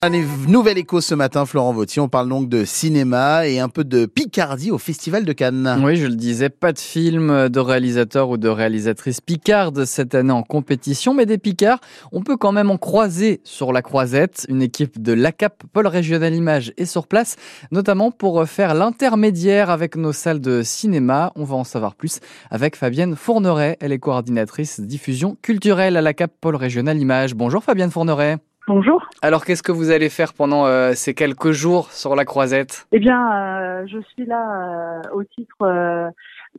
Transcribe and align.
Un 0.00 0.10
nouvel 0.10 0.78
écho 0.78 1.00
ce 1.00 1.16
matin, 1.16 1.44
Florent 1.44 1.72
Vautier. 1.72 2.00
On 2.00 2.08
parle 2.08 2.28
donc 2.28 2.48
de 2.48 2.64
cinéma 2.64 3.48
et 3.48 3.58
un 3.58 3.68
peu 3.68 3.82
de 3.82 4.06
Picardie 4.06 4.70
au 4.70 4.78
Festival 4.78 5.24
de 5.24 5.32
Cannes. 5.32 5.82
Oui, 5.82 5.96
je 5.96 6.06
le 6.06 6.14
disais, 6.14 6.50
pas 6.50 6.72
de 6.72 6.78
film 6.78 7.48
de 7.48 7.58
réalisateur 7.58 8.30
ou 8.30 8.36
de 8.36 8.48
réalisatrice 8.48 9.20
picarde 9.20 9.84
cette 9.86 10.14
année 10.14 10.30
en 10.30 10.44
compétition, 10.44 11.14
mais 11.14 11.26
des 11.26 11.36
Picards, 11.36 11.80
on 12.12 12.22
peut 12.22 12.36
quand 12.36 12.52
même 12.52 12.70
en 12.70 12.76
croiser 12.76 13.40
sur 13.42 13.72
la 13.72 13.82
croisette. 13.82 14.46
Une 14.48 14.62
équipe 14.62 15.02
de 15.02 15.12
l'ACAP, 15.12 15.64
Pôle 15.72 15.88
Régional 15.88 16.32
Image, 16.32 16.72
est 16.76 16.86
sur 16.86 17.08
place, 17.08 17.34
notamment 17.72 18.12
pour 18.12 18.46
faire 18.46 18.74
l'intermédiaire 18.74 19.68
avec 19.68 19.96
nos 19.96 20.12
salles 20.12 20.40
de 20.40 20.62
cinéma. 20.62 21.32
On 21.34 21.42
va 21.42 21.56
en 21.56 21.64
savoir 21.64 21.96
plus 21.96 22.20
avec 22.52 22.76
Fabienne 22.76 23.16
Fourneret. 23.16 23.76
Elle 23.80 23.90
est 23.90 23.98
coordinatrice 23.98 24.78
diffusion 24.78 25.36
culturelle 25.42 25.96
à 25.96 26.02
l'ACAP, 26.02 26.30
Pôle 26.40 26.54
Régional 26.54 27.00
Image. 27.00 27.34
Bonjour 27.34 27.64
Fabienne 27.64 27.90
Fourneret. 27.90 28.38
Bonjour. 28.68 29.08
Alors, 29.22 29.46
qu'est-ce 29.46 29.62
que 29.62 29.72
vous 29.72 29.90
allez 29.90 30.10
faire 30.10 30.34
pendant 30.34 30.66
euh, 30.66 30.92
ces 30.92 31.14
quelques 31.14 31.52
jours 31.52 31.90
sur 31.90 32.14
la 32.14 32.26
croisette? 32.26 32.86
Eh 32.92 32.98
bien, 32.98 33.32
euh, 33.32 33.86
je 33.86 33.98
suis 34.12 34.26
là 34.26 35.00
euh, 35.06 35.14
au 35.14 35.24
titre 35.24 36.12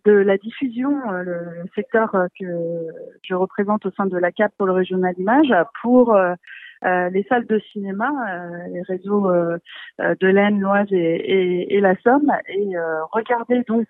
de 0.06 0.12
la 0.12 0.38
diffusion, 0.40 0.90
le 1.12 1.66
secteur 1.76 2.10
que 2.40 2.48
je 3.22 3.36
représente 3.36 3.86
au 3.86 3.92
sein 3.92 4.08
de 4.08 4.18
la 4.18 4.32
CAP 4.32 4.52
pour 4.58 4.66
le 4.66 4.74
régional 4.74 5.14
image, 5.20 5.54
pour 5.84 6.18
les 6.84 7.26
salles 7.30 7.46
de 7.46 7.60
cinéma, 7.72 8.10
les 8.72 8.82
réseaux 8.84 9.30
de 10.00 10.28
l'Aisne, 10.28 10.60
l'Oise 10.60 10.88
et, 10.92 11.76
et, 11.76 11.82
la 11.82 11.96
Somme, 12.02 12.32
et 12.48 12.72
regarder 13.12 13.64
donc 13.68 13.88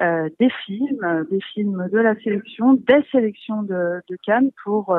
des 0.00 0.50
films, 0.64 1.26
des 1.30 1.40
films 1.52 1.88
de 1.92 1.98
la 1.98 2.14
sélection, 2.16 2.74
des 2.74 3.04
sélections 3.12 3.62
de, 3.62 4.00
de 4.08 4.16
Cannes 4.24 4.50
pour 4.64 4.96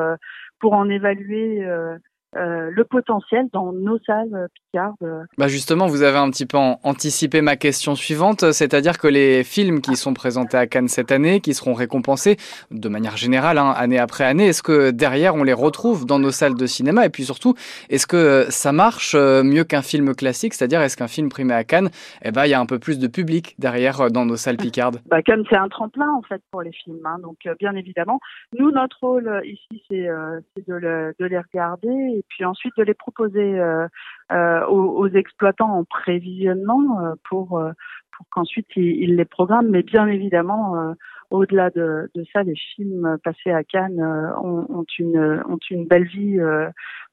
pour 0.60 0.74
en 0.74 0.88
évaluer 0.88 1.66
euh, 2.36 2.70
le 2.70 2.84
potentiel 2.84 3.46
dans 3.52 3.72
nos 3.72 3.98
salles 4.00 4.34
euh, 4.34 4.46
picardes. 4.54 5.26
Bah 5.38 5.48
justement, 5.48 5.86
vous 5.86 6.02
avez 6.02 6.18
un 6.18 6.30
petit 6.30 6.44
peu 6.44 6.58
anticipé 6.58 7.40
ma 7.40 7.56
question 7.56 7.94
suivante, 7.94 8.52
c'est-à-dire 8.52 8.98
que 8.98 9.08
les 9.08 9.42
films 9.42 9.80
qui 9.80 9.96
sont 9.96 10.12
présentés 10.12 10.56
à 10.56 10.66
Cannes 10.66 10.88
cette 10.88 11.12
année, 11.12 11.40
qui 11.40 11.54
seront 11.54 11.72
récompensés 11.72 12.36
de 12.70 12.88
manière 12.88 13.16
générale, 13.16 13.58
hein, 13.58 13.72
année 13.76 13.98
après 13.98 14.24
année, 14.24 14.48
est-ce 14.48 14.62
que 14.62 14.90
derrière 14.90 15.34
on 15.34 15.44
les 15.44 15.52
retrouve 15.52 16.04
dans 16.04 16.18
nos 16.18 16.30
salles 16.30 16.56
de 16.56 16.66
cinéma? 16.66 17.06
Et 17.06 17.08
puis 17.08 17.24
surtout, 17.24 17.54
est-ce 17.88 18.06
que 18.06 18.16
euh, 18.16 18.50
ça 18.50 18.72
marche 18.72 19.14
mieux 19.16 19.64
qu'un 19.64 19.82
film 19.82 20.14
classique? 20.14 20.52
C'est-à-dire, 20.52 20.82
est-ce 20.82 20.96
qu'un 20.96 21.08
film 21.08 21.30
primé 21.30 21.54
à 21.54 21.64
Cannes, 21.64 21.88
eh 22.22 22.32
ben, 22.32 22.44
il 22.44 22.50
y 22.50 22.54
a 22.54 22.60
un 22.60 22.66
peu 22.66 22.78
plus 22.78 22.98
de 22.98 23.06
public 23.06 23.54
derrière 23.58 24.10
dans 24.10 24.26
nos 24.26 24.36
salles 24.36 24.58
picardes 24.58 25.00
bah, 25.06 25.22
Cannes, 25.22 25.44
c'est 25.48 25.56
un 25.56 25.68
tremplin 25.68 26.10
en 26.12 26.22
fait 26.22 26.42
pour 26.50 26.60
les 26.60 26.72
films. 26.72 27.04
Hein, 27.04 27.16
donc, 27.22 27.38
bien 27.58 27.74
évidemment, 27.74 28.20
nous, 28.58 28.70
notre 28.70 28.98
rôle 29.00 29.40
ici, 29.44 29.82
c'est 29.88 30.06
de, 30.06 30.74
le, 30.74 31.14
de 31.18 31.24
les 31.24 31.38
regarder 31.38 31.88
et 31.88 32.24
puis 32.28 32.44
ensuite 32.44 32.74
de 32.76 32.82
les 32.82 32.94
proposer 32.94 33.58
euh, 33.58 33.86
euh, 34.32 34.66
aux, 34.66 35.08
exploitants 35.08 35.78
en 35.78 35.84
prévisionnement 35.84 37.00
euh, 37.00 37.14
pour 37.28 37.62
pour 38.16 38.26
qu'ensuite 38.30 38.68
ils, 38.76 39.16
les 39.16 39.24
programment. 39.24 39.70
Mais 39.70 39.82
bien 39.82 40.06
évidemment, 40.06 40.94
au-delà 41.30 41.70
de, 41.70 42.10
ça, 42.32 42.42
les 42.42 42.54
films 42.74 43.16
passés 43.24 43.50
à 43.50 43.62
Cannes 43.64 44.00
ont, 44.42 44.84
une, 44.98 45.42
ont 45.48 45.58
une 45.70 45.86
belle 45.86 46.04
vie 46.04 46.38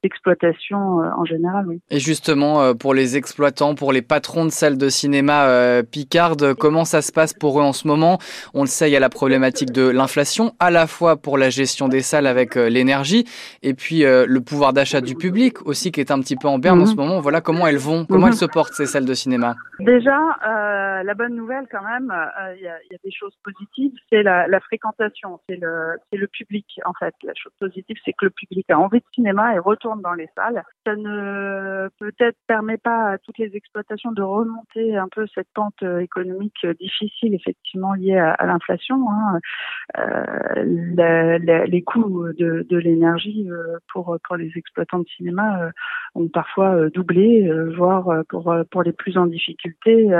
d'exploitation 0.02 0.78
en 0.78 1.24
général. 1.24 1.66
Oui. 1.68 1.80
Et 1.90 1.98
justement, 1.98 2.74
pour 2.74 2.94
les 2.94 3.16
exploitants, 3.16 3.74
pour 3.74 3.92
les 3.92 4.02
patrons 4.02 4.44
de 4.44 4.50
salles 4.50 4.78
de 4.78 4.88
cinéma 4.88 5.82
Picarde, 5.90 6.54
comment 6.54 6.84
ça 6.84 7.02
se 7.02 7.12
passe 7.12 7.32
pour 7.32 7.60
eux 7.60 7.62
en 7.62 7.72
ce 7.72 7.86
moment? 7.86 8.18
On 8.52 8.62
le 8.62 8.68
sait, 8.68 8.88
il 8.88 8.92
y 8.92 8.96
a 8.96 9.00
la 9.00 9.08
problématique 9.08 9.72
de 9.72 9.88
l'inflation, 9.88 10.52
à 10.60 10.70
la 10.70 10.86
fois 10.86 11.16
pour 11.16 11.38
la 11.38 11.50
gestion 11.50 11.88
des 11.88 12.00
salles 12.00 12.26
avec 12.26 12.54
l'énergie, 12.54 13.24
et 13.62 13.74
puis 13.74 14.02
le 14.02 14.38
pouvoir 14.40 14.72
d'achat 14.72 15.00
du 15.00 15.14
public 15.14 15.66
aussi 15.66 15.92
qui 15.92 16.00
est 16.00 16.10
un 16.10 16.20
petit 16.20 16.36
peu 16.36 16.48
en 16.48 16.58
berne 16.58 16.80
en 16.80 16.86
ce 16.86 16.92
mhm. 16.92 16.98
moment. 16.98 17.20
Voilà 17.20 17.40
comment 17.40 17.66
elles 17.66 17.78
vont, 17.78 18.04
comment 18.04 18.28
elles 18.28 18.34
se 18.34 18.44
portent 18.44 18.74
ces 18.74 18.86
salles 18.86 19.04
de 19.04 19.14
cinéma? 19.14 19.54
Déjà, 19.80 20.18
euh, 20.46 21.02
la 21.02 21.14
bonne 21.14 21.34
nouvelle 21.34 21.66
quand 21.70 21.82
même, 21.82 22.10
euh, 22.10 22.54
il 22.56 22.62
y, 22.62 22.68
a, 22.68 22.98
des 23.02 23.10
choses 23.10 23.34
positives, 23.42 23.92
c'est 24.10 24.22
la, 24.22 24.60
fréquentation, 24.60 25.40
c'est 25.48 25.58
le, 25.60 26.26
public 26.26 26.80
en 26.84 26.92
fait. 26.94 27.14
La 27.22 27.32
chose 27.34 27.52
positive, 27.58 27.96
c'est 28.04 28.12
que 28.12 28.26
le 28.26 28.30
public 28.30 28.68
a 28.70 28.78
envie 28.78 28.98
de 28.98 29.04
cinéma 29.14 29.54
et 29.54 29.58
retourne 29.58 30.02
dans 30.02 30.14
les 30.14 30.28
salles. 30.34 30.62
Ça 30.86 30.96
ne 30.96 31.88
peut-être 31.98 32.36
permet 32.46 32.78
pas 32.78 33.12
à 33.12 33.18
toutes 33.18 33.38
les 33.38 33.54
exploitations 33.56 34.12
de 34.12 34.22
remonter 34.22 34.96
un 34.96 35.08
peu 35.08 35.26
cette 35.34 35.48
pente 35.54 35.82
euh, 35.82 36.00
économique 36.00 36.66
difficile, 36.80 37.34
effectivement 37.34 37.94
liée 37.94 38.18
à, 38.18 38.46
l'inflation. 38.46 39.10
Hein. 39.10 39.38
Euh, 39.98 41.38
les 41.66 41.82
coûts 41.82 42.32
de, 42.32 42.76
l'énergie 42.76 43.48
pour 43.92 44.18
les 44.36 44.50
exploitants 44.56 44.98
de 44.98 45.08
cinéma 45.16 45.70
ont 46.14 46.28
parfois 46.28 46.90
doublé, 46.90 47.50
voire 47.76 48.24
pour 48.70 48.82
les 48.82 48.92
plus 48.92 49.16
en 49.16 49.26
difficulté 49.26 50.10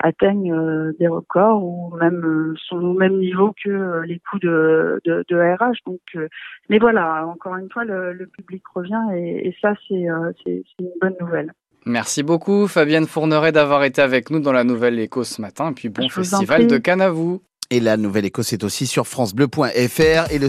atteignent 0.00 0.52
euh, 0.52 0.92
des 0.98 1.08
records 1.08 1.62
ou 1.62 1.96
même 1.96 2.24
euh, 2.24 2.54
sont 2.68 2.76
au 2.76 2.92
même 2.94 3.20
niveau 3.24 3.54
que 3.62 3.70
euh, 3.70 4.06
les 4.06 4.20
coûts 4.20 4.38
de, 4.38 5.00
de, 5.04 5.24
de 5.28 5.36
RH. 5.36 5.78
Donc, 5.86 6.00
mais 6.68 6.78
voilà, 6.78 7.26
encore 7.26 7.56
une 7.56 7.70
fois, 7.70 7.84
le, 7.84 8.26
public 8.26 8.62
revient 8.74 9.02
et, 9.16 9.54
ça, 9.60 9.74
c'est 9.88 9.94
une 9.94 10.90
bonne 11.00 11.16
nouvelle. 11.20 11.52
Merci 11.86 12.22
beaucoup 12.22 12.66
Fabienne 12.66 13.06
Fourneret 13.06 13.52
d'avoir 13.52 13.84
été 13.84 14.00
avec 14.00 14.30
nous 14.30 14.40
dans 14.40 14.52
la 14.52 14.64
Nouvelle 14.64 14.98
Éco 14.98 15.22
ce 15.22 15.42
matin. 15.42 15.70
Et 15.70 15.74
puis 15.74 15.90
bon 15.90 16.08
festival 16.08 16.66
de 16.66 16.78
Cannes 16.78 17.02
à 17.02 17.10
vous. 17.10 17.42
Et 17.70 17.80
la 17.80 17.96
Nouvelle 17.96 18.26
Éco, 18.26 18.42
c'est 18.42 18.62
aussi 18.64 18.86
sur 18.86 19.06
francebleu.fr 19.06 20.30
et 20.30 20.38
le 20.38 20.48